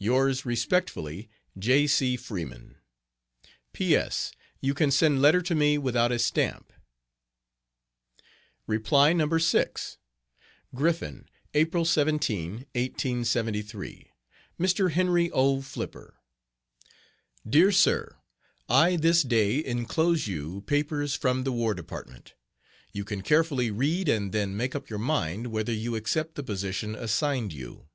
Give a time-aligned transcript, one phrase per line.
[0.00, 1.86] Yours respectfully, J.
[1.86, 2.16] C.
[2.16, 2.74] FREEMAN.
[3.72, 4.32] P.S.
[4.60, 6.72] You can send letter to me without a stamp.
[8.66, 9.38] Reply No.
[9.38, 9.98] 6.
[10.74, 14.10] GRIFFIN, April 17, 1873.
[14.58, 14.90] MR.
[14.90, 15.60] HENRY O.
[15.62, 16.16] FLIPPER.
[17.48, 18.16] DEAR SIR:
[18.68, 22.34] I this day inclose you papers from the War Department.
[22.92, 26.96] You can carefully read and then make up your mind whether you accept the position
[26.96, 27.88] assigned you.